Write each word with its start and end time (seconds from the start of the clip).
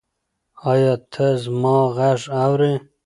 ایا 0.71 0.93
ته 1.13 1.25
زما 1.43 1.75
غږ 1.95 2.21
اورې؟ 2.43 2.73